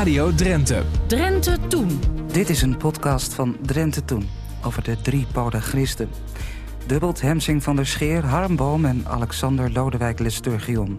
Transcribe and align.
Radio 0.00 0.34
Drenthe. 0.34 0.82
Drenthe 1.06 1.56
Toen. 1.68 2.00
Dit 2.32 2.48
is 2.48 2.62
een 2.62 2.76
podcast 2.76 3.34
van 3.34 3.56
Drenthe 3.62 4.04
Toen 4.04 4.28
over 4.64 4.82
de 4.82 5.00
drie 5.00 5.26
podagristen. 5.32 6.08
Dubbelt 6.86 7.20
Hemsing 7.20 7.62
van 7.62 7.76
der 7.76 7.86
Scheer, 7.86 8.24
Harm 8.24 8.56
Boom 8.56 8.84
en 8.84 9.04
Alexander 9.06 9.72
Lodewijk 9.72 10.18
Lesturgion. 10.18 10.98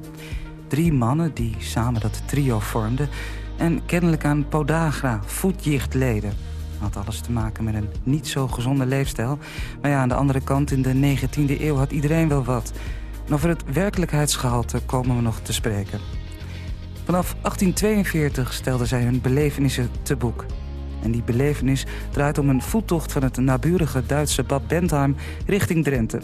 Drie 0.67 0.93
mannen 0.93 1.33
die 1.33 1.55
samen 1.59 2.01
dat 2.01 2.21
trio 2.27 2.59
vormden 2.59 3.09
en 3.57 3.85
kennelijk 3.85 4.25
aan 4.25 4.47
podagra, 4.47 5.19
voetjicht 5.25 5.93
leden. 5.93 6.33
Had 6.79 6.97
alles 6.97 7.19
te 7.19 7.31
maken 7.31 7.63
met 7.63 7.73
een 7.73 7.89
niet 8.03 8.27
zo 8.27 8.47
gezonde 8.47 8.85
leefstijl. 8.85 9.37
Maar 9.81 9.91
ja, 9.91 10.01
aan 10.01 10.09
de 10.09 10.15
andere 10.15 10.41
kant, 10.41 10.71
in 10.71 10.81
de 10.81 11.17
19e 11.17 11.61
eeuw 11.61 11.75
had 11.75 11.91
iedereen 11.91 12.27
wel 12.27 12.43
wat. 12.43 12.71
En 13.27 13.33
over 13.33 13.49
het 13.49 13.73
werkelijkheidsgehalte 13.73 14.81
komen 14.85 15.15
we 15.15 15.21
nog 15.21 15.39
te 15.39 15.53
spreken. 15.53 16.20
Vanaf 17.03 17.35
1842 17.41 18.53
stelden 18.53 18.87
zij 18.87 19.03
hun 19.03 19.21
belevenissen 19.21 19.89
te 20.01 20.15
boek. 20.15 20.45
En 21.03 21.11
die 21.11 21.23
belevenis 21.23 21.85
draait 22.11 22.37
om 22.37 22.49
een 22.49 22.61
voettocht 22.61 23.11
van 23.11 23.23
het 23.23 23.37
naburige 23.37 24.05
Duitse 24.05 24.43
Bad 24.43 24.67
Bentheim 24.67 25.15
richting 25.45 25.83
Drenthe. 25.83 26.21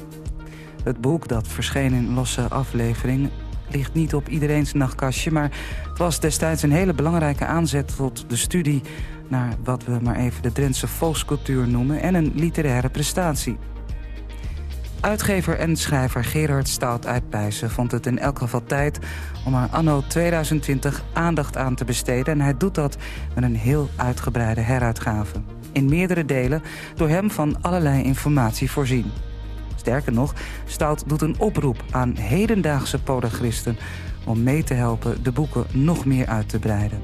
Het 0.84 1.02
boek, 1.02 1.28
dat 1.28 1.48
verscheen 1.48 1.94
in 1.94 2.14
losse 2.14 2.48
aflevering, 2.50 3.30
ligt 3.70 3.94
niet 3.94 4.14
op 4.14 4.30
iedereen's 4.30 4.74
nachtkastje... 4.74 5.32
maar 5.32 5.52
het 5.90 5.98
was 5.98 6.20
destijds 6.20 6.64
een 6.64 6.72
hele 6.72 6.94
belangrijke 6.94 7.46
aanzet 7.46 7.96
tot 7.96 8.30
de 8.30 8.36
studie... 8.36 8.82
naar 9.28 9.54
wat 9.64 9.84
we 9.84 10.00
maar 10.02 10.16
even 10.16 10.42
de 10.42 10.52
Drentse 10.52 10.88
volkscultuur 10.88 11.68
noemen... 11.68 12.02
en 12.02 12.16
een 12.16 12.32
literaire 12.36 12.90
prestatie. 12.90 13.58
Uitgever 15.00 15.58
en 15.58 15.76
schrijver 15.76 16.24
Gerard 16.24 16.68
Stout 16.68 17.06
uit 17.06 17.30
Pijzen 17.30 17.70
vond 17.70 17.92
het 17.92 18.06
in 18.06 18.20
elk 18.20 18.38
geval 18.38 18.64
tijd 18.64 19.00
om 19.46 19.56
er 19.56 19.68
anno 19.72 20.04
2020 20.08 21.04
aandacht 21.14 21.58
aan 21.58 21.76
te 21.76 21.86
besteden. 21.86 22.34
En 22.34 22.42
hij 22.42 22.58
doet 22.58 22.76
dat 22.76 22.98
met 23.36 23.44
een 23.44 23.56
heel 23.56 23.90
uitgebreide 23.96 24.62
heruitgave. 24.62 25.36
In 25.72 25.90
meerdere 25.90 26.26
delen 26.26 26.62
door 26.96 27.10
hem 27.10 27.32
van 27.32 27.62
allerlei 27.62 28.04
informatie 28.04 28.72
voorzien. 28.72 29.12
Sterker 29.76 30.14
nog, 30.14 30.34
Stout 30.66 31.04
doet 31.10 31.22
een 31.22 31.40
oproep 31.40 31.84
aan 31.92 32.16
hedendaagse 32.16 33.00
podagristen 33.00 33.78
om 34.26 34.44
mee 34.44 34.64
te 34.64 34.74
helpen 34.74 35.24
de 35.24 35.32
boeken 35.32 35.66
nog 35.72 36.06
meer 36.06 36.28
uit 36.28 36.50
te 36.50 36.60
breiden. 36.60 37.02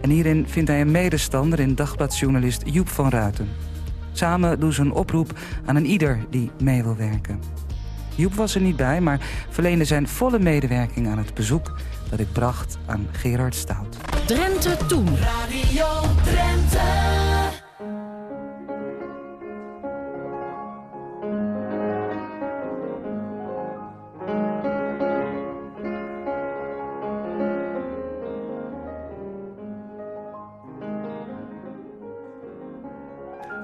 En 0.00 0.10
hierin 0.10 0.48
vindt 0.48 0.70
hij 0.70 0.80
een 0.80 0.90
medestander 0.90 1.60
in 1.60 1.74
dagbladjournalist 1.74 2.62
Joep 2.64 2.88
van 2.88 3.08
Ruiten. 3.08 3.48
Samen 4.16 4.60
doen 4.60 4.72
ze 4.72 4.80
een 4.80 4.92
oproep 4.92 5.38
aan 5.64 5.76
een 5.76 5.86
ieder 5.86 6.24
die 6.30 6.50
mee 6.62 6.82
wil 6.82 6.96
werken. 6.96 7.40
Joep 8.14 8.34
was 8.34 8.54
er 8.54 8.60
niet 8.60 8.76
bij, 8.76 9.00
maar 9.00 9.20
verleende 9.50 9.84
zijn 9.84 10.08
volle 10.08 10.38
medewerking 10.38 11.08
aan 11.08 11.18
het 11.18 11.34
bezoek 11.34 11.74
dat 12.10 12.20
ik 12.20 12.32
bracht 12.32 12.78
aan 12.86 13.06
Gerard 13.12 13.54
Stout. 13.54 13.96
Drenthe 14.26 14.76
Toen. 14.86 15.08
Radio 15.16 15.86
Drenthe. 16.24 17.03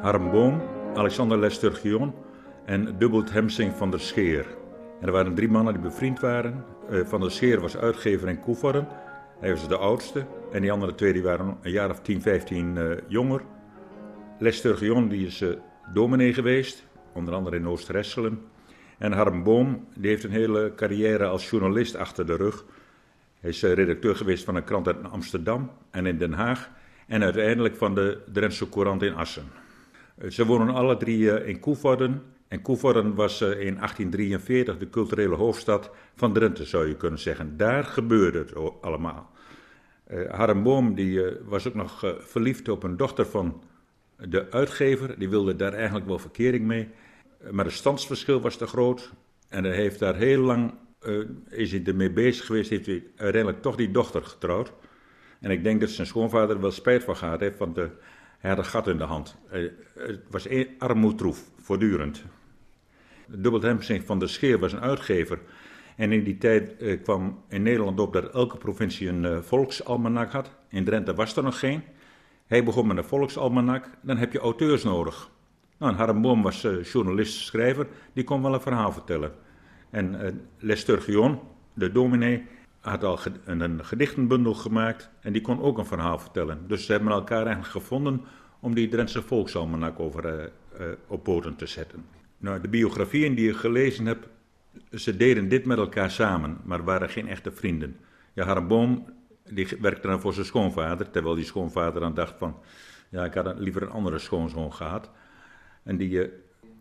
Harm 0.01 0.31
Boom, 0.31 0.63
Alexander 0.95 1.39
Lesturgion 1.39 2.15
en 2.65 2.99
Dubbelt 2.99 3.33
Hemsing 3.33 3.75
van 3.77 3.91
der 3.91 4.01
Scheer. 4.01 4.47
Er 5.01 5.13
waren 5.13 5.35
drie 5.35 5.49
mannen 5.49 5.73
die 5.73 5.83
bevriend 5.83 6.21
waren. 6.21 6.65
Eh, 6.91 7.01
van 7.05 7.21
der 7.21 7.31
Scheer 7.31 7.61
was 7.61 7.77
uitgever 7.77 8.29
in 8.29 8.41
Koevorden. 8.41 8.89
Hij 9.41 9.51
was 9.51 9.69
de 9.69 9.77
oudste. 9.77 10.27
En 10.53 10.61
die 10.61 10.73
andere 10.73 10.95
twee 10.95 11.13
die 11.13 11.23
waren 11.23 11.57
een 11.63 11.71
jaar 11.71 11.91
of 11.91 12.01
10, 12.01 12.23
15 12.23 12.77
uh, 12.77 12.91
jonger. 13.09 13.41
Lesturgion 14.39 15.09
die 15.09 15.27
is 15.27 15.41
uh, 15.41 15.51
dominee 15.93 16.35
geweest, 16.35 16.87
onder 17.13 17.35
andere 17.35 17.57
in 17.57 17.69
Oost-Resselen. 17.69 18.41
En 18.99 19.13
Harm 19.13 19.43
Boom 19.43 19.87
die 19.95 20.11
heeft 20.11 20.25
een 20.25 20.31
hele 20.31 20.73
carrière 20.77 21.27
als 21.27 21.51
journalist 21.51 21.97
achter 21.97 22.27
de 22.27 22.37
rug. 22.37 22.65
Hij 23.41 23.51
is 23.51 23.63
redacteur 23.63 24.17
geweest 24.17 24.45
van 24.45 24.57
een 24.57 24.65
krant 24.65 24.87
uit 24.87 25.11
Amsterdam 25.11 25.71
en 25.91 26.07
in 26.07 26.19
Den 26.19 26.33
Haag. 26.33 26.71
En 27.07 27.23
uiteindelijk 27.23 27.77
van 27.77 27.95
de 27.95 28.19
Drentse 28.33 28.69
Courant 28.69 29.03
in 29.03 29.15
Assen. 29.15 29.61
Ze 30.29 30.47
wonen 30.47 30.75
alle 30.75 30.97
drie 30.97 31.45
in 31.45 31.61
Koevorden. 31.61 32.23
En 32.49 32.63
Koevorden 32.63 33.15
was 33.15 33.41
in 33.41 33.75
1843 33.75 34.79
de 34.79 34.91
culturele 34.91 35.35
hoofdstad 35.35 35.91
van 36.15 36.33
Drenthe, 36.33 36.65
zou 36.65 36.89
je 36.89 36.97
kunnen 36.97 37.19
zeggen. 37.19 37.57
Daar 37.57 37.85
gebeurde 37.85 38.39
het 38.39 38.53
allemaal. 38.81 39.31
Uh, 40.11 40.31
Harm 40.31 40.63
Boom 40.63 40.95
die, 40.95 41.11
uh, 41.11 41.33
was 41.45 41.69
ook 41.69 41.75
nog 41.75 42.05
uh, 42.05 42.11
verliefd 42.19 42.69
op 42.69 42.83
een 42.83 42.97
dochter 42.97 43.27
van 43.27 43.63
de 44.17 44.51
uitgever. 44.51 45.19
Die 45.19 45.29
wilde 45.29 45.57
daar 45.57 45.73
eigenlijk 45.73 46.07
wel 46.07 46.19
verkering 46.19 46.67
mee. 46.67 46.89
maar 47.51 47.65
het 47.65 47.75
standsverschil 47.75 48.41
was 48.41 48.57
te 48.57 48.67
groot. 48.67 49.13
En 49.49 49.65
hij 49.65 49.75
heeft 49.75 49.99
daar 49.99 50.17
heel 50.17 50.41
lang, 50.41 50.75
is 51.49 51.71
hij 51.71 51.83
ermee 51.85 52.11
bezig 52.11 52.47
geweest, 52.47 52.71
heeft 52.71 52.87
hij 52.87 53.05
uiteindelijk 53.17 53.63
toch 53.63 53.77
die 53.77 53.91
dochter 53.91 54.23
getrouwd. 54.23 54.73
En 55.41 55.51
ik 55.51 55.65
denk 55.65 55.81
dat 55.81 55.91
zijn 55.91 56.07
schoonvader 56.07 56.57
er 56.57 56.63
wel 56.63 56.71
spijt 56.71 57.05
van 57.05 57.17
gehad 57.17 57.41
heeft, 57.41 57.59
want 57.59 57.79
hij 58.41 58.51
had 58.51 58.59
een 58.59 58.65
gat 58.65 58.89
in 58.89 58.99
de 58.99 59.05
hand. 59.05 59.37
het 59.95 60.21
was 60.31 60.49
armoedroef, 60.79 61.51
voortdurend. 61.61 62.25
Dubbelt 63.27 63.63
Hemsing 63.63 64.05
van 64.07 64.19
der 64.19 64.29
Scheer 64.29 64.59
was 64.59 64.73
een 64.73 64.81
uitgever. 64.81 65.39
En 65.97 66.13
in 66.13 66.25
die 66.25 66.39
tijd 66.39 66.77
eh, 66.77 67.03
kwam 67.03 67.43
in 67.49 67.63
Nederland 67.63 68.01
op 68.01 68.13
dat 68.13 68.35
elke 68.35 68.57
provincie 68.57 69.09
een 69.09 69.25
uh, 69.25 69.39
volksalmanak 69.39 70.33
had. 70.33 70.51
In 70.69 70.85
Drenthe 70.85 71.15
was 71.15 71.37
er 71.37 71.43
nog 71.43 71.59
geen. 71.59 71.83
Hij 72.47 72.65
begon 72.65 72.87
met 72.87 72.97
een 72.97 73.05
volksalmanak. 73.05 73.91
Dan 74.01 74.17
heb 74.17 74.33
je 74.33 74.39
auteurs 74.39 74.85
nodig. 74.85 75.31
Nou, 75.79 75.95
Harm 75.95 76.23
Boom 76.23 76.43
was 76.43 76.67
journalist, 76.83 77.41
schrijver. 77.41 77.87
Die 78.13 78.25
kon 78.25 78.43
wel 78.43 78.55
een 78.55 78.61
verhaal 78.61 78.93
vertellen. 78.93 79.33
En 79.91 80.15
uh, 80.15 80.31
Lesturgion, 80.59 81.41
de 81.75 81.93
dominee, 81.93 82.47
had 82.81 83.05
al 83.05 83.19
een, 83.45 83.85
gedichtenbundel 83.85 84.55
gemaakt. 84.55 85.11
En 85.21 85.33
die 85.33 85.43
kon 85.43 85.63
ook 85.63 85.79
een 85.79 85.87
verhaal 85.87 86.19
vertellen. 86.19 86.65
Dus 86.67 86.87
ze 86.87 86.93
hebben 86.93 87.13
elkaar 87.13 87.45
eigenlijk 87.45 87.73
gevonden 87.73 88.21
om 88.61 88.75
die 88.75 88.89
Drentse 88.89 89.23
volksalmanak 89.23 90.01
over, 90.01 90.51
op 91.07 91.23
poten 91.23 91.57
te 91.57 91.67
zetten. 91.67 92.05
Nou, 92.39 92.61
de 92.61 92.69
biografieën 92.69 93.35
die 93.35 93.49
ik 93.51 93.57
gelezen 93.57 94.07
heb, 94.07 94.29
ze 94.93 95.17
deden 95.17 95.49
dit 95.49 95.65
met 95.65 95.79
elkaar 95.79 96.11
samen, 96.11 96.59
maar 96.65 96.85
waren 96.85 97.11
geen 97.11 97.29
echte 97.29 97.53
vrienden. 97.53 97.97
Ja, 98.33 98.45
Harm 98.45 98.69
Boom, 98.69 99.05
die 99.51 99.69
werkte 99.81 100.07
dan 100.07 100.21
voor 100.21 100.33
zijn 100.33 100.47
schoonvader, 100.47 101.11
terwijl 101.11 101.35
die 101.35 101.45
schoonvader 101.45 102.01
dan 102.01 102.15
dacht 102.15 102.35
van, 102.39 102.57
ja, 103.09 103.25
ik 103.25 103.35
had 103.35 103.59
liever 103.59 103.83
een 103.83 103.91
andere 103.91 104.19
schoonzoon 104.19 104.73
gehad. 104.73 105.11
En 105.83 105.97
die, 105.97 106.11
uh, 106.11 106.29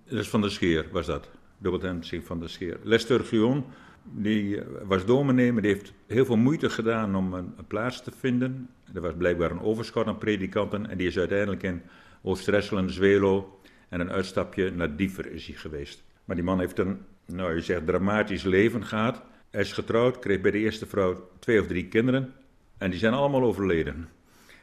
dus 0.05 0.29
van 0.29 0.41
de 0.41 0.49
Scheer 0.49 0.85
was 0.91 1.05
dat, 1.05 1.29
dubbeltensing 1.57 2.25
van 2.25 2.39
de 2.39 2.47
Scheer. 2.47 2.77
Lester 2.83 3.19
Gion, 3.19 3.65
die 4.11 4.61
was 4.83 5.05
dominee, 5.05 5.53
maar 5.53 5.61
die 5.61 5.71
heeft 5.71 5.93
heel 6.07 6.25
veel 6.25 6.37
moeite 6.37 6.69
gedaan 6.69 7.15
om 7.15 7.33
een, 7.33 7.53
een, 7.57 7.67
plaats 7.67 8.03
te 8.03 8.11
vinden. 8.11 8.69
Er 8.93 9.01
was 9.01 9.13
blijkbaar 9.17 9.51
een 9.51 9.61
overschot 9.61 10.07
aan 10.07 10.17
predikanten 10.17 10.89
en 10.89 10.97
die 10.97 11.07
is 11.07 11.17
uiteindelijk 11.17 11.63
in 11.63 11.81
Oost-Resselen, 12.21 12.89
Zwelo 12.89 13.59
en 13.89 13.99
een 13.99 14.11
uitstapje 14.11 14.71
naar 14.71 14.95
Diever 14.95 15.31
is 15.31 15.47
hij 15.47 15.55
geweest. 15.55 16.03
Maar 16.25 16.35
die 16.35 16.45
man 16.45 16.59
heeft 16.59 16.79
een, 16.79 16.99
nou 17.25 17.55
je 17.55 17.61
zegt, 17.61 17.85
dramatisch 17.85 18.43
leven 18.43 18.85
gehad. 18.85 19.21
Hij 19.49 19.61
is 19.61 19.73
getrouwd, 19.73 20.19
kreeg 20.19 20.41
bij 20.41 20.51
de 20.51 20.57
eerste 20.57 20.85
vrouw 20.85 21.29
twee 21.39 21.59
of 21.61 21.67
drie 21.67 21.87
kinderen. 21.87 22.33
En 22.77 22.89
die 22.89 22.99
zijn 22.99 23.13
allemaal 23.13 23.43
overleden. 23.43 24.09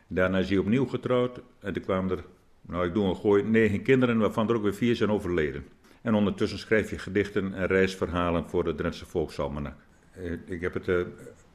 Daarna 0.06 0.38
is 0.38 0.48
hij 0.48 0.58
opnieuw 0.58 0.86
getrouwd. 0.86 1.40
En 1.60 1.72
toen 1.72 1.82
kwamen 1.82 2.10
er, 2.10 2.24
nou 2.60 2.86
ik 2.86 2.94
doe 2.94 3.08
een 3.08 3.16
gooi, 3.16 3.42
negen 3.42 3.82
kinderen, 3.82 4.18
waarvan 4.18 4.48
er 4.48 4.54
ook 4.54 4.62
weer 4.62 4.74
vier 4.74 4.96
zijn 4.96 5.10
overleden. 5.10 5.64
En 6.06 6.14
ondertussen 6.14 6.58
schrijf 6.58 6.90
je 6.90 6.98
gedichten 6.98 7.54
en 7.54 7.66
reisverhalen 7.66 8.48
voor 8.48 8.64
de 8.64 8.74
Drentse 8.74 9.06
Volksalmanak. 9.06 9.74
Ik 10.44 10.60
heb 10.60 10.74
het 10.74 10.88
uh, 10.88 11.00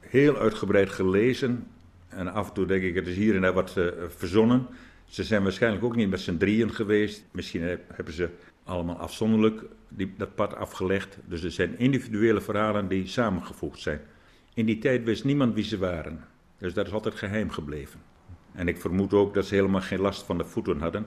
heel 0.00 0.36
uitgebreid 0.36 0.90
gelezen. 0.90 1.66
En 2.08 2.32
af 2.32 2.48
en 2.48 2.54
toe 2.54 2.66
denk 2.66 2.82
ik, 2.82 2.94
het 2.94 3.06
is 3.06 3.16
hier 3.16 3.34
en 3.34 3.40
daar 3.40 3.52
wat 3.52 3.74
uh, 3.78 3.86
verzonnen. 4.08 4.66
Ze 5.04 5.24
zijn 5.24 5.42
waarschijnlijk 5.42 5.84
ook 5.84 5.96
niet 5.96 6.10
met 6.10 6.20
z'n 6.20 6.36
drieën 6.36 6.72
geweest. 6.72 7.24
Misschien 7.30 7.78
hebben 7.92 8.14
ze 8.14 8.28
allemaal 8.64 8.96
afzonderlijk 8.96 9.62
die, 9.88 10.14
dat 10.16 10.34
pad 10.34 10.54
afgelegd. 10.54 11.18
Dus 11.24 11.42
er 11.42 11.50
zijn 11.50 11.78
individuele 11.78 12.40
verhalen 12.40 12.88
die 12.88 13.06
samengevoegd 13.06 13.80
zijn. 13.80 14.00
In 14.54 14.66
die 14.66 14.78
tijd 14.78 15.04
wist 15.04 15.24
niemand 15.24 15.54
wie 15.54 15.64
ze 15.64 15.78
waren. 15.78 16.24
Dus 16.58 16.74
dat 16.74 16.86
is 16.86 16.92
altijd 16.92 17.14
geheim 17.14 17.50
gebleven. 17.50 18.00
En 18.52 18.68
ik 18.68 18.80
vermoed 18.80 19.12
ook 19.12 19.34
dat 19.34 19.46
ze 19.46 19.54
helemaal 19.54 19.80
geen 19.80 20.00
last 20.00 20.22
van 20.22 20.38
de 20.38 20.44
voeten 20.44 20.80
hadden. 20.80 21.06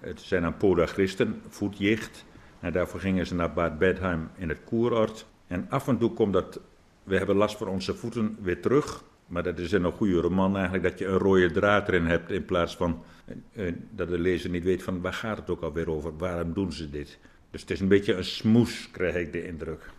Het 0.00 0.20
zijn 0.20 0.44
aan 0.44 0.56
podagristen, 0.56 1.40
voetjicht. 1.48 2.24
En 2.62 2.72
daarvoor 2.72 3.00
gingen 3.00 3.26
ze 3.26 3.34
naar 3.34 3.52
Bad 3.52 3.78
Bedheim 3.78 4.28
in 4.36 4.48
het 4.48 4.58
Koerort. 4.64 5.26
En 5.46 5.66
af 5.68 5.88
en 5.88 5.98
toe 5.98 6.12
komt 6.12 6.32
dat, 6.32 6.60
we 7.02 7.16
hebben 7.16 7.36
last 7.36 7.56
van 7.56 7.68
onze 7.68 7.94
voeten, 7.94 8.36
weer 8.42 8.60
terug. 8.60 9.04
Maar 9.26 9.42
dat 9.42 9.58
is 9.58 9.72
in 9.72 9.84
een 9.84 9.92
goede 9.92 10.20
roman 10.20 10.54
eigenlijk 10.54 10.84
dat 10.84 10.98
je 10.98 11.06
een 11.06 11.18
rode 11.18 11.50
draad 11.50 11.88
erin 11.88 12.06
hebt 12.06 12.30
in 12.30 12.44
plaats 12.44 12.76
van 12.76 13.02
uh, 13.52 13.72
dat 13.90 14.08
de 14.08 14.18
lezer 14.18 14.50
niet 14.50 14.64
weet 14.64 14.82
van 14.82 15.00
waar 15.00 15.12
gaat 15.12 15.36
het 15.36 15.50
ook 15.50 15.62
alweer 15.62 15.90
over, 15.90 16.16
waarom 16.16 16.52
doen 16.52 16.72
ze 16.72 16.90
dit. 16.90 17.18
Dus 17.50 17.60
het 17.60 17.70
is 17.70 17.80
een 17.80 17.88
beetje 17.88 18.14
een 18.14 18.24
smoes, 18.24 18.90
krijg 18.90 19.14
ik 19.14 19.32
de 19.32 19.46
indruk. 19.46 19.90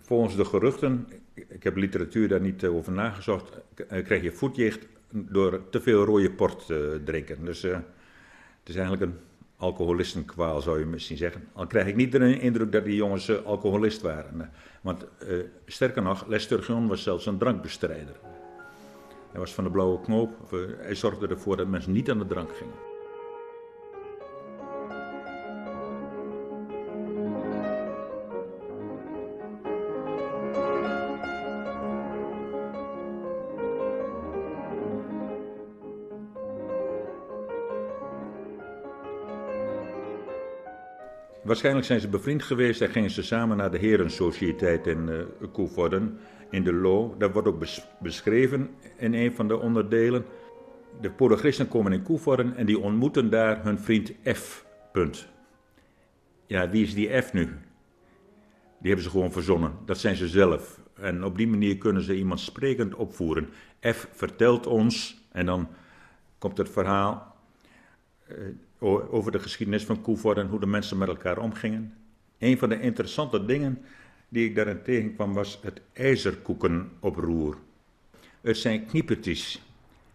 Volgens 0.00 0.36
de 0.36 0.44
geruchten, 0.44 1.08
ik 1.34 1.62
heb 1.62 1.76
literatuur 1.76 2.28
daar 2.28 2.40
niet 2.40 2.64
over 2.64 2.92
nagezocht, 2.92 3.58
krijg 3.86 4.22
je 4.22 4.32
voetjicht 4.32 4.86
door 5.10 5.60
te 5.70 5.80
veel 5.80 6.04
rode 6.04 6.30
port 6.30 6.66
te 6.66 7.00
drinken. 7.04 7.44
Dus 7.44 7.62
het 7.62 7.82
is 8.64 8.74
eigenlijk 8.74 9.02
een 9.02 9.18
alcoholistenkwaal, 9.58 10.60
zou 10.60 10.78
je 10.78 10.84
misschien 10.84 11.16
zeggen. 11.16 11.48
Al 11.52 11.66
krijg 11.66 11.86
ik 11.86 11.96
niet 11.96 12.12
de 12.12 12.40
indruk 12.40 12.72
dat 12.72 12.84
die 12.84 12.94
jongens 12.94 13.28
uh, 13.28 13.36
alcoholist 13.44 14.02
waren. 14.02 14.50
Want 14.80 15.06
sterker 15.66 16.02
nog, 16.02 16.26
Lesturgeon 16.26 16.88
was 16.88 17.02
zelfs 17.02 17.26
een 17.26 17.38
drankbestrijder. 17.38 18.16
Hij 19.30 19.40
was 19.40 19.54
van 19.54 19.64
de 19.64 19.70
blauwe 19.70 20.00
knoop. 20.00 20.30
hij 20.78 20.94
zorgde 20.94 21.28
ervoor 21.28 21.56
dat 21.56 21.66
mensen 21.66 21.92
niet 21.92 22.10
aan 22.10 22.18
de 22.18 22.26
drank 22.26 22.56
gingen. 22.56 22.87
Waarschijnlijk 41.48 41.86
zijn 41.86 42.00
ze 42.00 42.08
bevriend 42.08 42.42
geweest 42.42 42.80
en 42.80 42.88
gingen 42.88 43.10
ze 43.10 43.22
samen 43.22 43.56
naar 43.56 43.70
de 43.70 43.78
Herensociëteit 43.78 44.86
in 44.86 45.08
uh, 45.08 45.48
Koevorden, 45.52 46.18
in 46.50 46.64
de 46.64 46.72
Loo. 46.72 47.14
Dat 47.18 47.32
wordt 47.32 47.48
ook 47.48 47.64
beschreven 48.00 48.70
in 48.96 49.14
een 49.14 49.32
van 49.32 49.48
de 49.48 49.58
onderdelen. 49.58 50.24
De 51.00 51.10
Podochristen 51.10 51.68
komen 51.68 51.92
in 51.92 52.02
Koevorden 52.02 52.56
en 52.56 52.66
die 52.66 52.78
ontmoeten 52.78 53.30
daar 53.30 53.64
hun 53.64 53.78
vriend 53.78 54.12
F. 54.32 54.66
Punt. 54.92 55.28
Ja, 56.46 56.70
wie 56.70 56.82
is 56.82 56.94
die 56.94 57.22
F 57.22 57.32
nu? 57.32 57.44
Die 58.78 58.86
hebben 58.86 59.02
ze 59.02 59.10
gewoon 59.10 59.32
verzonnen. 59.32 59.72
Dat 59.84 59.98
zijn 59.98 60.16
ze 60.16 60.28
zelf. 60.28 60.80
En 60.94 61.24
op 61.24 61.36
die 61.36 61.48
manier 61.48 61.78
kunnen 61.78 62.02
ze 62.02 62.16
iemand 62.16 62.40
sprekend 62.40 62.94
opvoeren. 62.94 63.48
F 63.80 64.08
vertelt 64.12 64.66
ons, 64.66 65.22
en 65.32 65.46
dan 65.46 65.68
komt 66.38 66.58
het 66.58 66.70
verhaal. 66.70 67.36
Uh, 68.30 68.36
over 68.78 69.32
de 69.32 69.38
geschiedenis 69.38 69.84
van 69.84 70.02
Koevoort 70.02 70.38
en 70.38 70.48
hoe 70.48 70.60
de 70.60 70.66
mensen 70.66 70.98
met 70.98 71.08
elkaar 71.08 71.38
omgingen. 71.38 71.94
Een 72.38 72.58
van 72.58 72.68
de 72.68 72.80
interessante 72.80 73.44
dingen 73.44 73.78
die 74.28 74.48
ik 74.48 74.54
daarin 74.54 74.82
tegenkwam 74.82 75.32
was 75.34 75.58
het 75.62 75.80
ijzerkoekenoproer. 75.92 77.56
Het 78.40 78.56
zijn 78.56 78.86
kniepertjes. 78.86 79.62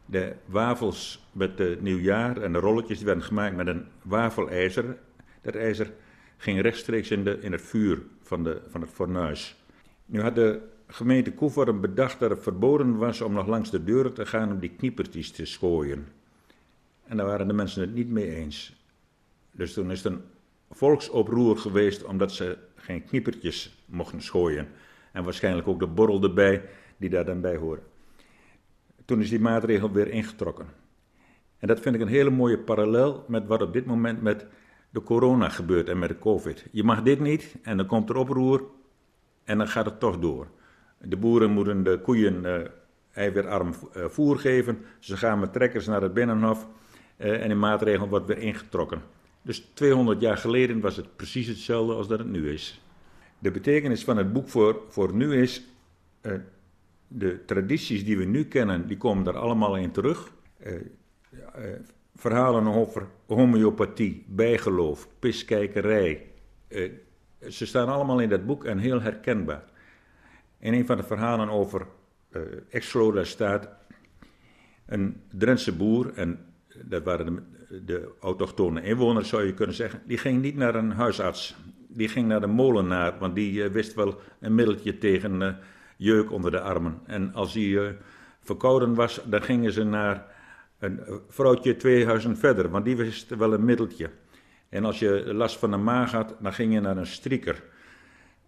De 0.05 0.33
wafels 0.45 1.27
met 1.31 1.57
het 1.57 1.81
nieuwjaar 1.81 2.41
en 2.41 2.53
de 2.53 2.59
rolletjes 2.59 2.97
die 2.97 3.05
werden 3.05 3.23
gemaakt 3.23 3.55
met 3.55 3.67
een 3.67 3.85
wafelijzer. 4.01 4.97
Dat 5.41 5.55
ijzer 5.55 5.91
ging 6.37 6.61
rechtstreeks 6.61 7.11
in, 7.11 7.23
de, 7.23 7.37
in 7.41 7.51
het 7.51 7.61
vuur 7.61 8.01
van, 8.21 8.43
de, 8.43 8.61
van 8.69 8.81
het 8.81 8.89
fornuis. 8.89 9.55
Nu 10.05 10.21
had 10.21 10.35
de 10.35 10.61
gemeente 10.87 11.33
Koevoort 11.33 11.81
bedacht 11.81 12.19
dat 12.19 12.29
het 12.29 12.43
verboden 12.43 12.97
was 12.97 13.21
om 13.21 13.33
nog 13.33 13.47
langs 13.47 13.71
de 13.71 13.83
deuren 13.83 14.13
te 14.13 14.25
gaan 14.25 14.51
om 14.51 14.59
die 14.59 14.73
kniepertjes 14.77 15.31
te 15.31 15.45
schooien. 15.45 16.07
En 17.03 17.17
daar 17.17 17.25
waren 17.25 17.47
de 17.47 17.53
mensen 17.53 17.81
het 17.81 17.93
niet 17.93 18.09
mee 18.09 18.35
eens. 18.35 18.85
Dus 19.51 19.73
toen 19.73 19.91
is 19.91 20.03
het 20.03 20.13
een 20.13 20.21
volksoproer 20.71 21.57
geweest 21.57 22.03
omdat 22.03 22.31
ze 22.31 22.57
geen 22.75 23.05
kniepertjes 23.05 23.83
mochten 23.85 24.21
schooien. 24.21 24.67
En 25.11 25.23
waarschijnlijk 25.23 25.67
ook 25.67 25.79
de 25.79 25.87
borrel 25.87 26.23
erbij 26.23 26.65
die 26.97 27.09
daar 27.09 27.25
dan 27.25 27.41
bij 27.41 27.55
horen. 27.55 27.83
Toen 29.05 29.21
is 29.21 29.29
die 29.29 29.39
maatregel 29.39 29.91
weer 29.91 30.07
ingetrokken. 30.07 30.65
En 31.57 31.67
dat 31.67 31.79
vind 31.79 31.95
ik 31.95 32.01
een 32.01 32.07
hele 32.07 32.29
mooie 32.29 32.59
parallel 32.59 33.25
met 33.27 33.47
wat 33.47 33.61
op 33.61 33.73
dit 33.73 33.85
moment 33.85 34.21
met 34.21 34.45
de 34.89 35.03
corona 35.03 35.49
gebeurt 35.49 35.89
en 35.89 35.99
met 35.99 36.09
de 36.09 36.19
covid. 36.19 36.65
Je 36.71 36.83
mag 36.83 37.01
dit 37.01 37.19
niet 37.19 37.55
en 37.61 37.77
dan 37.77 37.85
komt 37.85 38.09
er 38.09 38.15
oproer 38.15 38.63
en 39.43 39.57
dan 39.57 39.67
gaat 39.67 39.85
het 39.85 39.99
toch 39.99 40.19
door. 40.19 40.47
De 41.01 41.17
boeren 41.17 41.51
moeten 41.51 41.83
de 41.83 41.99
koeien 41.99 42.43
uh, 42.43 42.55
eiwitarm 43.13 43.73
uh, 43.97 44.05
voer 44.05 44.39
geven. 44.39 44.85
Ze 44.99 45.17
gaan 45.17 45.39
met 45.39 45.53
trekkers 45.53 45.87
naar 45.87 46.01
het 46.01 46.13
binnenhof. 46.13 46.67
Uh, 47.17 47.41
en 47.41 47.47
die 47.47 47.57
maatregel 47.57 48.07
wordt 48.07 48.25
weer 48.25 48.37
ingetrokken. 48.37 49.01
Dus 49.41 49.69
200 49.73 50.21
jaar 50.21 50.37
geleden 50.37 50.79
was 50.79 50.95
het 50.95 51.15
precies 51.15 51.47
hetzelfde 51.47 51.93
als 51.93 52.07
dat 52.07 52.19
het 52.19 52.27
nu 52.27 52.51
is. 52.51 52.81
De 53.39 53.51
betekenis 53.51 54.03
van 54.03 54.17
het 54.17 54.33
boek 54.33 54.49
voor, 54.49 54.81
voor 54.89 55.13
nu 55.13 55.41
is, 55.41 55.63
uh, 56.21 56.33
de 57.07 57.45
tradities 57.45 58.05
die 58.05 58.17
we 58.17 58.23
nu 58.23 58.45
kennen, 58.45 58.87
die 58.87 58.97
komen 58.97 59.23
daar 59.23 59.37
allemaal 59.37 59.77
in 59.77 59.91
terug. 59.91 60.31
Uh, 60.65 60.73
verhalen 62.15 62.67
over 62.67 63.07
homeopathie, 63.27 64.25
bijgeloof, 64.27 65.07
piskijkerij. 65.19 66.27
ze 67.49 67.65
staan 67.65 67.87
allemaal 67.87 68.19
in 68.19 68.29
dat 68.29 68.45
boek 68.45 68.65
en 68.65 68.77
heel 68.77 69.01
herkenbaar. 69.01 69.63
In 70.59 70.73
een 70.73 70.85
van 70.85 70.97
de 70.97 71.03
verhalen 71.03 71.49
over 71.49 71.87
Exloda 72.69 73.23
staat 73.23 73.69
een 74.85 75.21
Drentse 75.31 75.75
boer 75.75 76.13
en 76.13 76.52
dat 76.81 77.03
waren 77.03 77.25
de, 77.69 77.83
de 77.85 78.09
autochtone 78.19 78.83
inwoners 78.83 79.29
zou 79.29 79.45
je 79.45 79.53
kunnen 79.53 79.75
zeggen, 79.75 80.01
die 80.05 80.17
ging 80.17 80.41
niet 80.41 80.55
naar 80.55 80.75
een 80.75 80.91
huisarts. 80.91 81.55
Die 81.87 82.07
ging 82.07 82.27
naar 82.27 82.41
de 82.41 82.47
molenaar, 82.47 83.17
want 83.19 83.35
die 83.35 83.53
uh, 83.53 83.65
wist 83.65 83.93
wel 83.93 84.21
een 84.39 84.55
middeltje 84.55 84.97
tegen 84.97 85.41
uh, 85.41 85.53
jeuk 85.97 86.31
onder 86.31 86.51
de 86.51 86.59
armen. 86.59 86.99
En 87.05 87.33
als 87.33 87.53
hij 87.53 87.63
uh, 87.63 87.89
verkouden 88.39 88.93
was, 88.93 89.21
dan 89.25 89.41
gingen 89.41 89.71
ze 89.71 89.83
naar 89.83 90.25
een 90.79 90.99
vrouwtje 91.27 91.75
twee 91.75 92.05
huizen 92.05 92.37
verder, 92.37 92.69
want 92.69 92.85
die 92.85 92.95
wist 92.95 93.35
wel 93.35 93.53
een 93.53 93.65
middeltje. 93.65 94.09
En 94.69 94.85
als 94.85 94.99
je 94.99 95.33
last 95.33 95.57
van 95.57 95.71
de 95.71 95.77
maag 95.77 96.11
had, 96.11 96.35
dan 96.39 96.53
ging 96.53 96.73
je 96.73 96.79
naar 96.79 96.97
een 96.97 97.07
strieker. 97.07 97.63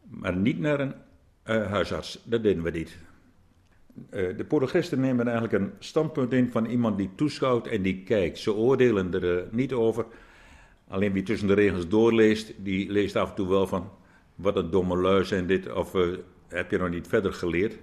Maar 0.09 0.35
niet 0.35 0.59
naar 0.59 0.79
een 0.79 0.93
huisarts, 1.43 2.21
dat 2.23 2.43
deden 2.43 2.63
we 2.63 2.71
niet. 2.71 2.97
Eh, 4.09 4.37
de 4.37 4.45
Portugisten 4.45 4.99
nemen 4.99 5.27
eigenlijk 5.27 5.63
een 5.63 5.71
standpunt 5.79 6.33
in 6.33 6.51
van 6.51 6.65
iemand 6.65 6.97
die 6.97 7.09
toeschouwt 7.15 7.67
en 7.67 7.81
die 7.81 8.03
kijkt. 8.03 8.37
Ze 8.37 8.53
oordelen 8.53 9.13
er 9.13 9.37
eh, 9.37 9.43
niet 9.51 9.73
over. 9.73 10.05
Alleen 10.87 11.13
wie 11.13 11.23
tussen 11.23 11.47
de 11.47 11.53
regels 11.53 11.87
doorleest, 11.87 12.53
die 12.57 12.91
leest 12.91 13.15
af 13.15 13.29
en 13.29 13.35
toe 13.35 13.47
wel 13.47 13.67
van 13.67 13.89
wat 14.35 14.55
een 14.55 14.69
domme 14.69 14.97
lui 14.97 15.23
zijn 15.23 15.47
dit, 15.47 15.73
of 15.73 15.95
uh, 15.95 16.17
heb 16.47 16.71
je 16.71 16.77
nog 16.77 16.89
niet 16.89 17.07
verder 17.07 17.33
geleerd. 17.33 17.77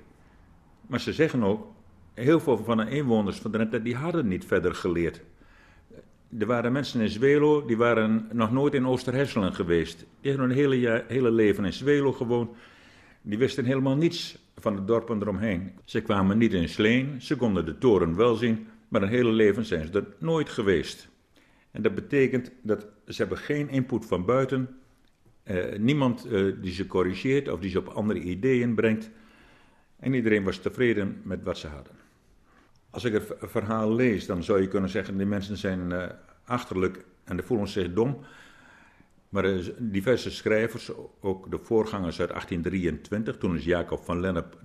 Maar 0.86 1.00
ze 1.00 1.12
zeggen 1.12 1.42
ook, 1.42 1.66
heel 2.14 2.40
veel 2.40 2.56
van 2.56 2.76
de 2.76 2.90
inwoners 2.90 3.38
van 3.38 3.50
Drenthe, 3.50 3.82
die 3.82 3.96
hadden 3.96 4.28
niet 4.28 4.44
verder 4.44 4.74
geleerd. 4.74 5.20
Er 6.38 6.46
waren 6.46 6.72
mensen 6.72 7.00
in 7.00 7.08
Zwelo, 7.08 7.64
die 7.64 7.76
waren 7.76 8.28
nog 8.32 8.52
nooit 8.52 8.74
in 8.74 8.86
Oosterhesselen 8.86 9.54
geweest. 9.54 9.98
Die 10.20 10.30
hebben 10.30 10.48
hun 10.48 10.56
hele, 10.56 11.04
hele 11.08 11.30
leven 11.30 11.64
in 11.64 11.72
Zwelo 11.72 12.12
gewoond. 12.12 12.50
Die 13.22 13.38
wisten 13.38 13.64
helemaal 13.64 13.96
niets 13.96 14.38
van 14.56 14.76
de 14.76 14.84
dorpen 14.84 15.20
eromheen. 15.20 15.72
Ze 15.84 16.00
kwamen 16.00 16.38
niet 16.38 16.52
in 16.52 16.68
Sleen, 16.68 17.22
ze 17.22 17.36
konden 17.36 17.64
de 17.64 17.78
toren 17.78 18.16
wel 18.16 18.34
zien, 18.34 18.66
maar 18.88 19.00
hun 19.00 19.10
hele 19.10 19.32
leven 19.32 19.64
zijn 19.64 19.86
ze 19.86 19.92
er 19.92 20.06
nooit 20.18 20.48
geweest. 20.48 21.08
En 21.70 21.82
dat 21.82 21.94
betekent 21.94 22.52
dat 22.62 22.86
ze 23.06 23.20
hebben 23.20 23.38
geen 23.38 23.68
input 23.68 24.06
van 24.06 24.24
buiten, 24.24 24.68
eh, 25.42 25.78
niemand 25.78 26.24
eh, 26.24 26.44
die 26.60 26.72
ze 26.72 26.86
corrigeert 26.86 27.48
of 27.48 27.60
die 27.60 27.70
ze 27.70 27.78
op 27.78 27.88
andere 27.88 28.20
ideeën 28.20 28.74
brengt. 28.74 29.10
En 29.98 30.14
iedereen 30.14 30.44
was 30.44 30.58
tevreden 30.58 31.20
met 31.24 31.42
wat 31.42 31.58
ze 31.58 31.66
hadden. 31.66 31.92
Als 32.90 33.04
ik 33.04 33.12
het 33.12 33.34
verhaal 33.40 33.94
lees, 33.94 34.26
dan 34.26 34.42
zou 34.42 34.60
je 34.60 34.68
kunnen 34.68 34.90
zeggen: 34.90 35.16
die 35.16 35.26
mensen 35.26 35.56
zijn 35.56 35.92
eh, 35.92 36.08
achterlijk 36.44 37.04
en 37.24 37.36
de 37.36 37.42
voelen 37.42 37.68
zich 37.68 37.92
dom. 37.92 38.18
Maar 39.32 39.58
diverse 39.78 40.30
schrijvers, 40.30 40.90
ook 41.20 41.50
de 41.50 41.58
voorgangers 41.58 42.20
uit 42.20 42.28
1823, 42.28 43.38
toen 43.38 43.56
is 43.56 43.64
Jacob 43.64 44.04
van 44.04 44.20
Lennep 44.20 44.58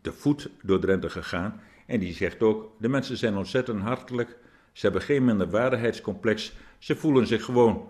te 0.00 0.12
voet 0.12 0.50
door 0.62 0.78
Drenthe 0.78 1.10
gegaan. 1.10 1.60
En 1.86 2.00
die 2.00 2.12
zegt 2.12 2.42
ook, 2.42 2.72
de 2.78 2.88
mensen 2.88 3.16
zijn 3.16 3.36
ontzettend 3.36 3.80
hartelijk, 3.80 4.36
ze 4.72 4.86
hebben 4.86 5.02
geen 5.02 5.24
minderwaardigheidscomplex, 5.24 6.52
ze 6.78 6.96
voelen 6.96 7.26
zich 7.26 7.44
gewoon, 7.44 7.88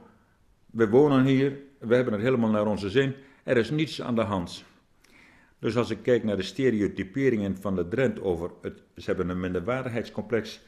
we 0.66 0.88
wonen 0.88 1.24
hier, 1.24 1.58
we 1.78 1.94
hebben 1.94 2.12
het 2.12 2.22
helemaal 2.22 2.50
naar 2.50 2.66
onze 2.66 2.90
zin, 2.90 3.14
er 3.42 3.56
is 3.56 3.70
niets 3.70 4.02
aan 4.02 4.14
de 4.14 4.22
hand. 4.22 4.64
Dus 5.58 5.76
als 5.76 5.90
ik 5.90 5.98
kijk 6.02 6.24
naar 6.24 6.36
de 6.36 6.42
stereotyperingen 6.42 7.56
van 7.56 7.74
de 7.74 7.88
Drent 7.88 8.20
over, 8.20 8.50
het, 8.62 8.82
ze 8.96 9.04
hebben 9.04 9.28
een 9.28 9.40
minderwaardigheidscomplex, 9.40 10.60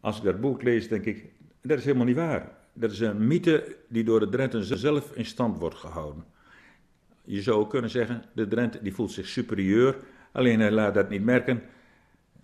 als 0.00 0.16
ik 0.16 0.22
dat 0.22 0.40
boek 0.40 0.62
lees, 0.62 0.88
denk 0.88 1.04
ik, 1.04 1.24
dat 1.62 1.78
is 1.78 1.84
helemaal 1.84 2.06
niet 2.06 2.16
waar. 2.16 2.60
Dat 2.72 2.90
is 2.90 3.00
een 3.00 3.26
mythe 3.26 3.76
die 3.88 4.04
door 4.04 4.20
de 4.20 4.28
Drenten 4.28 4.78
zelf 4.78 5.12
in 5.12 5.24
stand 5.24 5.58
wordt 5.58 5.76
gehouden. 5.76 6.24
Je 7.24 7.42
zou 7.42 7.68
kunnen 7.68 7.90
zeggen, 7.90 8.24
de 8.32 8.48
Drent 8.48 8.78
die 8.82 8.94
voelt 8.94 9.12
zich 9.12 9.26
superieur, 9.26 9.96
alleen 10.32 10.60
hij 10.60 10.70
laat 10.70 10.94
dat 10.94 11.08
niet 11.08 11.24
merken. 11.24 11.62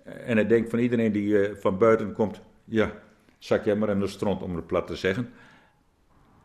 En 0.02 0.36
hij 0.36 0.46
denkt 0.46 0.70
van 0.70 0.78
iedereen 0.78 1.12
die 1.12 1.46
eh, 1.46 1.56
van 1.56 1.78
buiten 1.78 2.12
komt, 2.12 2.40
ja, 2.64 2.92
zak 3.38 3.64
jij 3.64 3.76
maar 3.76 3.88
in 3.88 4.00
de 4.00 4.06
stront 4.06 4.42
om 4.42 4.56
het 4.56 4.66
plat 4.66 4.86
te 4.86 4.96
zeggen. 4.96 5.30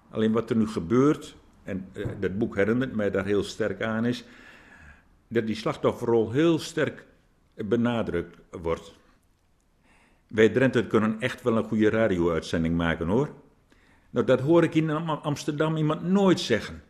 Alleen 0.10 0.32
wat 0.32 0.50
er 0.50 0.56
nu 0.56 0.68
gebeurt, 0.68 1.36
en 1.64 1.88
uh, 1.94 2.06
dat 2.20 2.38
boek 2.38 2.56
herinnert 2.56 2.96
mij 2.96 3.12
daar 3.12 3.26
heel 3.26 3.44
sterk 3.44 3.82
aan, 3.82 4.06
is 4.06 4.26
dat 5.28 5.48
die 5.48 5.56
slachtofferrol 5.56 6.32
heel 6.32 6.60
sterk 6.60 7.06
benadrukt 7.56 8.38
wordt. 8.62 8.94
Wij 10.28 10.50
Drenthe 10.50 10.88
kunnen 10.88 11.20
echt 11.20 11.42
wel 11.42 11.58
een 11.58 11.64
goede 11.64 11.90
radio-uitzending 11.90 12.76
maken 12.76 13.08
hoor. 13.08 13.30
Nou, 14.14 14.26
dat 14.26 14.40
hoor 14.40 14.64
ik 14.64 14.76
in 14.76 14.90
Amsterdam 15.22 15.76
iemand 15.76 16.04
nooit 16.04 16.40
zeggen. 16.40 16.82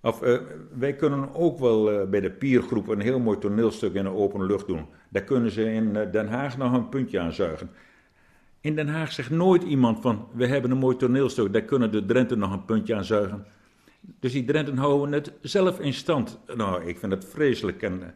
Of 0.00 0.22
uh, 0.22 0.38
wij 0.78 0.96
kunnen 0.96 1.34
ook 1.34 1.58
wel 1.58 1.92
uh, 1.92 2.08
bij 2.08 2.20
de 2.20 2.30
Piergroep 2.30 2.88
een 2.88 3.00
heel 3.00 3.18
mooi 3.18 3.38
toneelstuk 3.38 3.94
in 3.94 4.04
de 4.04 4.10
open 4.10 4.46
lucht 4.46 4.66
doen. 4.66 4.86
Daar 5.08 5.22
kunnen 5.22 5.50
ze 5.50 5.72
in 5.72 5.94
uh, 5.94 6.12
Den 6.12 6.28
Haag 6.28 6.56
nog 6.56 6.72
een 6.72 6.88
puntje 6.88 7.20
aan 7.20 7.32
zuigen. 7.32 7.70
In 8.60 8.74
Den 8.74 8.88
Haag 8.88 9.12
zegt 9.12 9.30
nooit 9.30 9.62
iemand 9.62 10.00
van, 10.00 10.28
we 10.32 10.46
hebben 10.46 10.70
een 10.70 10.78
mooi 10.78 10.96
toneelstuk, 10.96 11.52
daar 11.52 11.62
kunnen 11.62 11.92
de 11.92 12.06
Drenten 12.06 12.38
nog 12.38 12.52
een 12.52 12.64
puntje 12.64 12.94
aan 12.94 13.04
zuigen. 13.04 13.46
Dus 14.20 14.32
die 14.32 14.44
Drenten 14.44 14.76
houden 14.76 15.12
het 15.12 15.32
zelf 15.40 15.80
in 15.80 15.92
stand. 15.92 16.38
Nou, 16.54 16.84
ik 16.84 16.98
vind 16.98 17.12
het 17.12 17.24
vreselijk. 17.24 17.82
En 17.82 18.14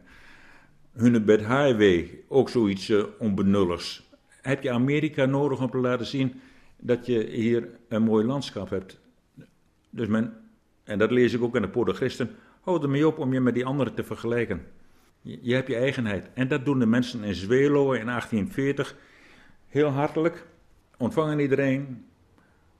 Hunebed 0.93 1.39
Highway, 1.39 2.23
ook 2.27 2.49
zoiets 2.49 2.93
onbenulligs. 3.19 4.09
Heb 4.41 4.63
je 4.63 4.71
Amerika 4.71 5.25
nodig 5.25 5.61
om 5.61 5.69
te 5.69 5.77
laten 5.77 6.05
zien 6.05 6.41
dat 6.79 7.05
je 7.05 7.23
hier 7.23 7.69
een 7.89 8.03
mooi 8.03 8.25
landschap 8.25 8.69
hebt? 8.69 8.99
Dus 9.89 10.07
men 10.07 10.33
en 10.87 10.97
dat 10.97 11.11
lees 11.11 11.33
ik 11.33 11.41
ook 11.41 11.55
in 11.55 11.61
de 11.61 11.69
Poort 11.69 11.95
Christen, 11.95 12.29
houd 12.61 12.83
ermee 12.83 13.07
op 13.07 13.17
om 13.17 13.33
je 13.33 13.39
met 13.39 13.53
die 13.53 13.65
anderen 13.65 13.93
te 13.93 14.03
vergelijken. 14.03 14.65
Je, 15.21 15.39
je, 15.41 15.53
hebt 15.53 15.67
je 15.67 15.75
eigenheid. 15.75 16.29
En 16.33 16.47
dat 16.47 16.65
doen 16.65 16.79
de 16.79 16.85
mensen 16.85 17.23
in 17.23 17.35
Zwelo 17.35 17.91
in 17.91 18.05
1840 18.05 18.95
heel 19.67 19.89
hartelijk, 19.89 20.45
ontvangen 20.97 21.39
iedereen. 21.39 22.05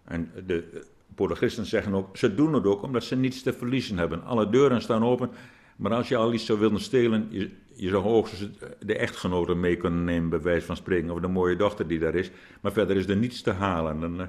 En 0.04 0.32
de 0.46 0.84
Christen 1.16 1.66
zeggen 1.66 1.94
ook, 1.94 2.18
ze 2.18 2.36
doen 2.36 2.54
het 2.54 2.66
ook 2.66 2.82
omdat 2.82 3.04
ze 3.04 3.16
niets 3.16 3.42
te 3.42 3.54
verliezen 3.54 3.98
hebben. 3.98 4.24
Alle 4.24 4.50
deuren 4.50 4.82
staan 4.82 5.04
open, 5.04 5.30
maar 5.78 5.94
als 5.94 6.08
je 6.08 6.16
al 6.16 6.34
iets 6.34 6.46
zou 6.46 6.60
willen 6.60 6.82
stelen, 6.82 7.28
je, 7.30 7.50
je 7.76 7.90
zou 7.90 8.04
hoogstens 8.04 8.50
de 8.80 8.98
echtgenoten 8.98 9.60
mee 9.60 9.76
kunnen 9.76 10.04
nemen, 10.04 10.30
bij 10.30 10.42
wijze 10.42 10.66
van 10.66 10.76
spreken, 10.76 11.10
of 11.10 11.20
de 11.20 11.28
mooie 11.28 11.56
dochter 11.56 11.88
die 11.88 12.00
daar 12.00 12.16
is. 12.16 12.32
Maar 12.62 12.72
verder 12.72 12.98
is 12.98 13.08
er 13.08 13.18
niets 13.18 13.42
te 13.42 13.52
halen. 13.52 14.04
En, 14.04 14.20
eh, 14.20 14.28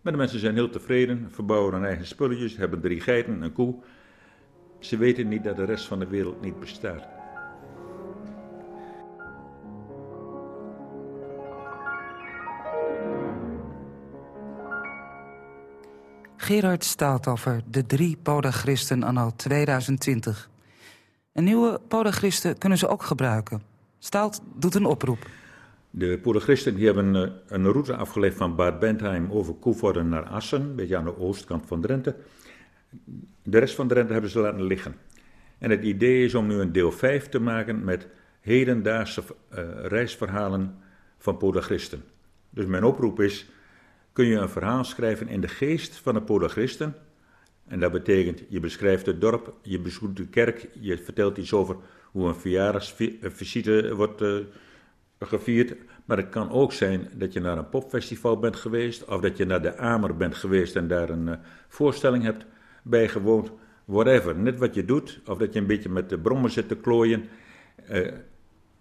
maar 0.00 0.12
de 0.12 0.18
mensen 0.18 0.38
zijn 0.38 0.54
heel 0.54 0.70
tevreden, 0.70 1.28
verbouwen 1.30 1.74
hun 1.74 1.84
eigen 1.84 2.06
spulletjes, 2.06 2.56
hebben 2.56 2.80
drie 2.80 3.00
geiten, 3.00 3.42
een 3.42 3.52
koe. 3.52 3.74
Ze 4.78 4.96
weten 4.96 5.28
niet 5.28 5.44
dat 5.44 5.56
de 5.56 5.64
rest 5.64 5.86
van 5.86 5.98
de 5.98 6.06
wereld 6.06 6.40
niet 6.40 6.60
bestaat. 6.60 7.08
Gerard 16.36 16.84
staat 16.84 17.26
over 17.26 17.62
de 17.70 17.86
drie 17.86 18.16
podagristen 18.22 19.02
anno 19.02 19.30
2020. 19.36 20.50
Een 21.36 21.44
nieuwe 21.44 21.80
podagristen 21.88 22.58
kunnen 22.58 22.78
ze 22.78 22.88
ook 22.88 23.02
gebruiken. 23.02 23.62
Staalt 23.98 24.42
doet 24.54 24.74
een 24.74 24.84
oproep. 24.84 25.18
De 25.90 26.18
Poederchristen 26.22 26.74
die 26.74 26.84
hebben 26.86 27.16
eh, 27.16 27.30
een 27.46 27.64
route 27.64 27.96
afgelegd 27.96 28.36
van 28.36 28.56
Bad 28.56 28.78
Bentheim 28.78 29.30
over 29.30 29.54
Koevoorden 29.54 30.08
naar 30.08 30.22
Assen, 30.22 30.60
een 30.60 30.74
beetje 30.74 30.96
aan 30.96 31.04
de 31.04 31.18
oostkant 31.18 31.66
van 31.66 31.80
Drenthe. 31.80 32.16
De 33.42 33.58
rest 33.58 33.74
van 33.74 33.88
Drenthe 33.88 34.12
hebben 34.12 34.30
ze 34.30 34.38
laten 34.38 34.62
liggen. 34.62 34.94
En 35.58 35.70
het 35.70 35.82
idee 35.82 36.24
is 36.24 36.34
om 36.34 36.46
nu 36.46 36.54
een 36.54 36.72
deel 36.72 36.92
5 36.92 37.28
te 37.28 37.38
maken 37.38 37.84
met 37.84 38.06
hedendaagse 38.40 39.22
uh, 39.22 39.58
reisverhalen 39.82 40.74
van 41.18 41.36
Podagristen. 41.36 42.04
Dus 42.50 42.66
mijn 42.66 42.84
oproep 42.84 43.20
is, 43.20 43.46
kun 44.12 44.26
je 44.26 44.36
een 44.36 44.48
verhaal 44.48 44.84
schrijven 44.84 45.28
in 45.28 45.40
de 45.40 45.48
geest 45.48 45.96
van 45.96 46.14
de 46.14 46.22
Podagristen? 46.22 46.94
En 47.68 47.80
dat 47.80 47.92
betekent, 47.92 48.42
je 48.48 48.60
beschrijft 48.60 49.06
het 49.06 49.20
dorp, 49.20 49.54
je 49.62 49.80
bezoekt 49.80 50.16
de 50.16 50.26
kerk, 50.26 50.68
je 50.80 50.98
vertelt 50.98 51.36
iets 51.36 51.52
over 51.52 51.76
hoe 52.12 52.28
een 52.28 52.34
verjaardagsvisite 52.34 53.94
wordt 53.94 54.22
uh, 54.22 54.38
gevierd. 55.20 55.76
Maar 56.04 56.16
het 56.16 56.28
kan 56.28 56.50
ook 56.50 56.72
zijn 56.72 57.08
dat 57.14 57.32
je 57.32 57.40
naar 57.40 57.58
een 57.58 57.68
popfestival 57.68 58.38
bent 58.38 58.56
geweest, 58.56 59.04
of 59.04 59.20
dat 59.20 59.36
je 59.36 59.44
naar 59.44 59.62
de 59.62 59.76
Amer 59.76 60.16
bent 60.16 60.34
geweest 60.34 60.76
en 60.76 60.88
daar 60.88 61.10
een 61.10 61.26
uh, 61.26 61.34
voorstelling 61.68 62.24
hebt 62.24 62.44
bijgewoond. 62.82 63.50
Whatever, 63.84 64.36
net 64.36 64.58
wat 64.58 64.74
je 64.74 64.84
doet, 64.84 65.20
of 65.26 65.38
dat 65.38 65.52
je 65.52 65.58
een 65.58 65.66
beetje 65.66 65.88
met 65.88 66.08
de 66.08 66.18
brommen 66.18 66.50
zit 66.50 66.68
te 66.68 66.76
klooien. 66.76 67.24
Uh, 67.90 68.12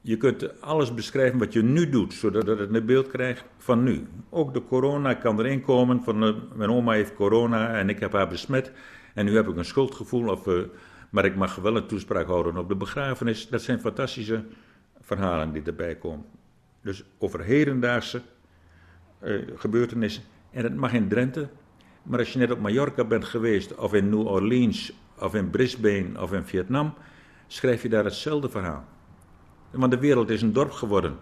je 0.07 0.17
kunt 0.17 0.61
alles 0.61 0.93
beschrijven 0.93 1.39
wat 1.39 1.53
je 1.53 1.63
nu 1.63 1.89
doet, 1.89 2.13
zodat 2.13 2.47
het 2.47 2.73
een 2.73 2.85
beeld 2.85 3.07
krijgt 3.07 3.45
van 3.57 3.83
nu. 3.83 4.07
Ook 4.29 4.53
de 4.53 4.63
corona 4.63 5.13
kan 5.13 5.39
erin 5.39 5.61
komen 5.61 6.03
van 6.03 6.23
uh, 6.23 6.35
mijn 6.55 6.69
oma 6.69 6.93
heeft 6.93 7.13
corona 7.13 7.73
en 7.73 7.89
ik 7.89 7.99
heb 7.99 8.11
haar 8.11 8.27
besmet. 8.27 8.71
En 9.13 9.25
nu 9.25 9.35
heb 9.35 9.47
ik 9.47 9.55
een 9.55 9.65
schuldgevoel, 9.65 10.29
of, 10.29 10.47
maar 11.09 11.25
ik 11.25 11.35
mag 11.35 11.55
wel 11.55 11.75
een 11.75 11.85
toespraak 11.85 12.27
houden 12.27 12.57
op 12.57 12.67
de 12.67 12.75
begrafenis. 12.75 13.47
Dat 13.47 13.61
zijn 13.61 13.79
fantastische 13.79 14.43
verhalen 15.01 15.51
die 15.51 15.63
erbij 15.63 15.95
komen. 15.95 16.25
Dus 16.81 17.03
over 17.17 17.43
hedendaagse 17.43 18.21
uh, 19.23 19.41
gebeurtenissen. 19.55 20.23
En 20.51 20.63
het 20.63 20.75
mag 20.75 20.93
in 20.93 21.07
Drenthe, 21.07 21.47
maar 22.03 22.19
als 22.19 22.33
je 22.33 22.39
net 22.39 22.51
op 22.51 22.59
Mallorca 22.59 23.03
bent 23.03 23.25
geweest, 23.25 23.75
of 23.75 23.93
in 23.93 24.09
New 24.09 24.27
Orleans, 24.27 24.93
of 25.19 25.35
in 25.35 25.49
Brisbane, 25.49 26.21
of 26.21 26.33
in 26.33 26.43
Vietnam, 26.43 26.93
schrijf 27.47 27.81
je 27.81 27.89
daar 27.89 28.03
hetzelfde 28.03 28.49
verhaal. 28.49 28.93
Want 29.75 29.91
de 29.91 29.99
wereld 29.99 30.29
is 30.29 30.41
een 30.41 30.53
dorp 30.53 30.71
geworden. 30.71 31.17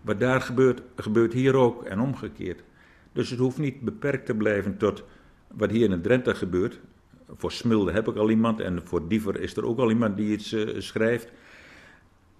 Wat 0.00 0.20
daar 0.20 0.40
gebeurt, 0.40 0.82
gebeurt 0.96 1.32
hier 1.32 1.54
ook 1.54 1.84
en 1.84 2.00
omgekeerd. 2.00 2.62
Dus 3.12 3.30
het 3.30 3.38
hoeft 3.38 3.58
niet 3.58 3.80
beperkt 3.80 4.26
te 4.26 4.34
blijven 4.34 4.76
tot 4.76 5.04
wat 5.46 5.70
hier 5.70 5.90
in 5.90 6.02
Drenthe 6.02 6.34
gebeurt. 6.34 6.80
Voor 7.36 7.52
Smilde 7.52 7.92
heb 7.92 8.08
ik 8.08 8.16
al 8.16 8.30
iemand 8.30 8.60
en 8.60 8.80
voor 8.84 9.08
Diever 9.08 9.40
is 9.40 9.56
er 9.56 9.66
ook 9.66 9.78
al 9.78 9.90
iemand 9.90 10.16
die 10.16 10.32
iets 10.32 10.52
uh, 10.52 10.80
schrijft. 10.80 11.32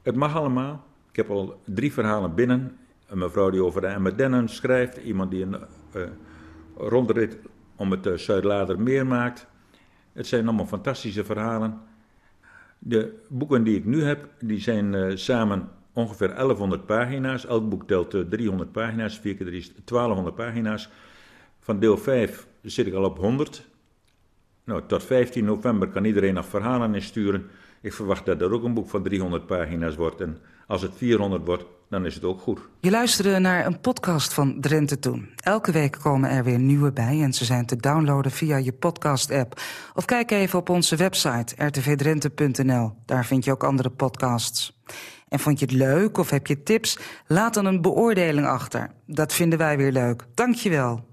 Het 0.02 0.16
mag 0.16 0.36
allemaal. 0.36 0.84
Ik 1.10 1.16
heb 1.16 1.30
al 1.30 1.60
drie 1.64 1.92
verhalen 1.92 2.34
binnen. 2.34 2.76
Een 3.06 3.18
mevrouw 3.18 3.50
die 3.50 3.64
over 3.64 3.80
de 3.80 3.86
Emmerdennen 3.86 4.48
schrijft. 4.48 4.96
Iemand 4.96 5.30
die 5.30 5.42
een 5.42 5.56
uh, 5.96 6.02
rondrit 6.76 7.38
om 7.76 7.90
het 7.90 8.28
uh, 8.28 9.02
maakt. 9.02 9.46
Het 10.12 10.26
zijn 10.26 10.46
allemaal 10.46 10.66
fantastische 10.66 11.24
verhalen. 11.24 11.80
De 12.78 13.18
boeken 13.28 13.62
die 13.64 13.76
ik 13.76 13.84
nu 13.84 14.02
heb, 14.02 14.28
die 14.40 14.60
zijn 14.60 14.92
uh, 14.92 15.16
samen 15.16 15.68
ongeveer 15.92 16.28
1100 16.28 16.86
pagina's. 16.86 17.46
Elk 17.46 17.68
boek 17.68 17.86
telt 17.86 18.10
300 18.30 18.72
pagina's, 18.72 19.18
4 19.18 19.34
keer 19.34 19.46
3 19.46 19.58
is 19.58 19.72
1200 19.84 20.34
pagina's. 20.34 20.90
Van 21.58 21.78
deel 21.80 21.96
5 21.96 22.46
zit 22.62 22.86
ik 22.86 22.94
al 22.94 23.04
op 23.04 23.18
100. 23.18 23.66
Nou, 24.64 24.82
tot 24.86 25.02
15 25.02 25.44
november 25.44 25.88
kan 25.88 26.04
iedereen 26.04 26.34
nog 26.34 26.46
verhalen 26.46 26.94
insturen. 26.94 27.46
Ik 27.80 27.92
verwacht 27.92 28.26
dat 28.26 28.40
er 28.40 28.52
ook 28.52 28.64
een 28.64 28.74
boek 28.74 28.88
van 28.88 29.02
300 29.02 29.46
pagina's 29.46 29.96
wordt. 29.96 30.20
En 30.20 30.38
als 30.68 30.82
het 30.82 30.92
400 30.96 31.46
wordt, 31.46 31.64
dan 31.90 32.06
is 32.06 32.14
het 32.14 32.24
ook 32.24 32.40
goed. 32.40 32.60
Je 32.80 32.90
luisterde 32.90 33.38
naar 33.38 33.66
een 33.66 33.80
podcast 33.80 34.34
van 34.34 34.60
Drenthe 34.60 34.98
Toen. 34.98 35.28
Elke 35.36 35.72
week 35.72 35.98
komen 36.02 36.30
er 36.30 36.44
weer 36.44 36.58
nieuwe 36.58 36.92
bij 36.92 37.22
en 37.22 37.32
ze 37.32 37.44
zijn 37.44 37.66
te 37.66 37.76
downloaden 37.76 38.30
via 38.30 38.56
je 38.56 38.72
podcast-app. 38.72 39.60
Of 39.94 40.04
kijk 40.04 40.30
even 40.30 40.58
op 40.58 40.68
onze 40.68 40.96
website 40.96 41.64
rtvdrenthe.nl. 41.64 42.92
Daar 43.06 43.24
vind 43.24 43.44
je 43.44 43.50
ook 43.50 43.64
andere 43.64 43.90
podcasts. 43.90 44.80
En 45.28 45.38
vond 45.38 45.58
je 45.58 45.64
het 45.64 45.74
leuk 45.74 46.18
of 46.18 46.30
heb 46.30 46.46
je 46.46 46.62
tips? 46.62 46.98
Laat 47.26 47.54
dan 47.54 47.64
een 47.64 47.80
beoordeling 47.80 48.46
achter. 48.46 48.90
Dat 49.06 49.32
vinden 49.32 49.58
wij 49.58 49.76
weer 49.76 49.92
leuk. 49.92 50.24
Dank 50.34 50.54
je 50.54 50.70
wel. 50.70 51.04